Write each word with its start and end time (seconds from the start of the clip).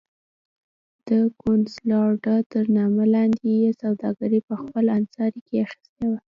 د 1.07 1.09
کنسولاډا 1.41 2.35
تر 2.51 2.63
نامه 2.77 3.05
لاندې 3.13 3.45
یې 3.61 3.69
سوداګري 3.81 4.39
په 4.47 4.53
خپل 4.61 4.85
انحصار 4.97 5.33
کې 5.45 5.55
اخیستې 5.65 6.03
وه. 6.09 6.19